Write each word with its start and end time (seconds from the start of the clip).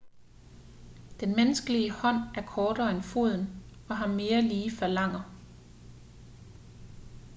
den 1.19 1.35
menneskelige 1.35 1.91
hånd 1.91 2.17
er 2.35 2.41
kortere 2.45 2.91
end 2.91 3.01
foden 3.01 3.49
og 3.89 3.97
har 3.97 4.07
mere 4.07 4.41
lige 4.41 4.71
falanger 4.71 5.23